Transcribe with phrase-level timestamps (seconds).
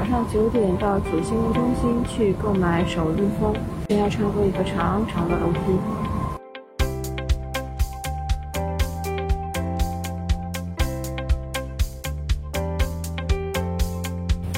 [0.00, 3.54] 早上九点到主新闻中心去购买首日风，
[3.90, 5.58] 先要穿过一个长长的楼梯。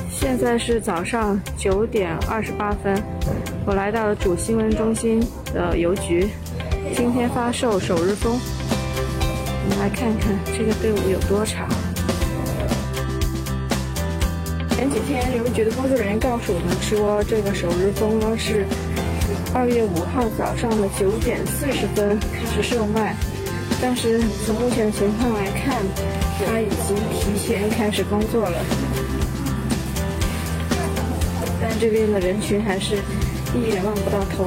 [0.09, 3.03] 现在是早上九点二十八分，
[3.67, 5.21] 我来到了主新闻中心
[5.53, 6.29] 的邮局，
[6.95, 8.39] 今天发售首日风。
[8.39, 11.67] 我们来看看这个队伍有多长。
[14.83, 18.67] 前几天邮局的工作人员告诉我们说，这个首日风呢是
[19.55, 23.15] 二月五号早上的九点四十分开始售卖，
[23.81, 25.77] 但是从目前的情况来看，
[26.45, 28.59] 它已经提前开始工作了。
[31.61, 32.97] 但这边的人群还是
[33.55, 34.45] 一眼望不到头。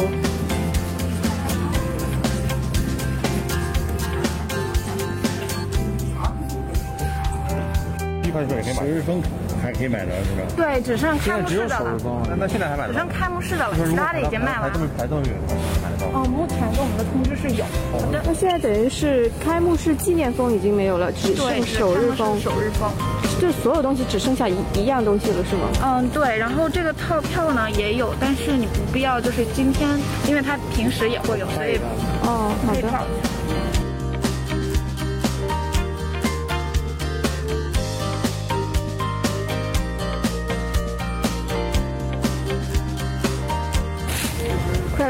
[8.41, 9.21] 一块钱也可以买，首日风
[9.61, 10.41] 还可以买着是吧？
[10.57, 11.97] 对，只剩开幕式的了，
[12.27, 13.07] 那那现在还买只剩？
[13.07, 14.79] 开幕式的了，其他的已经卖完了这。
[14.79, 15.33] 么排这么远，
[15.81, 16.19] 买得到？
[16.19, 17.63] 哦，目前跟我们的通知是有。
[17.91, 22.91] 好的，那现在等于是开幕式纪念风已经没有了，只，剩首日风，首日风。
[23.39, 25.67] 就所有东西只剩下一一样东西了，是吗？
[25.83, 29.89] 嗯，对，然后这个套票呢也有，但是你不必要就是今天，
[30.27, 31.77] 因为它平时也会有，所以
[32.23, 33.84] 哦，好的。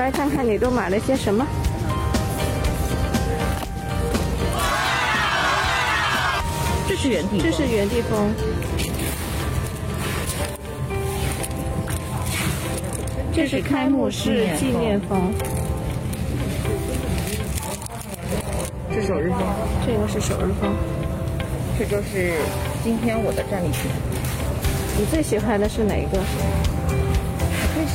[0.05, 1.43] 来看看你都买了些什么。
[6.87, 8.31] 这是原地这是原地风，
[13.33, 15.33] 这是开幕式纪念风，
[18.93, 19.39] 是首日风，
[19.87, 20.71] 这个是首日风。
[21.79, 22.35] 这就是
[22.83, 23.89] 今天我的战利品。
[24.99, 26.19] 你最喜欢的是哪一个？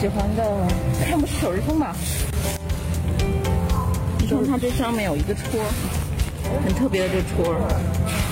[0.01, 0.43] 喜欢的
[1.07, 1.95] 看不是首日风吧。
[4.19, 5.61] 你看它这上面有一个戳，
[6.65, 7.55] 很特别的这戳。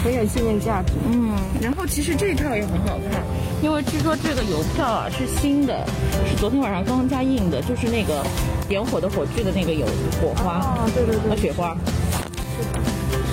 [0.02, 0.94] 很有纪念价值。
[1.06, 3.22] 嗯，然后其实这套也很好看，
[3.60, 5.84] 因为据说这个邮票啊是新的，
[6.26, 8.24] 是昨天晚上刚加印的，就是那个
[8.66, 9.84] 点火的火炬的那个有
[10.22, 11.76] 火花啊，对对对和雪花。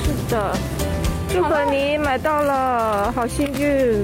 [0.04, 0.58] 是的，
[1.32, 4.04] 祝贺你买到了，好幸运。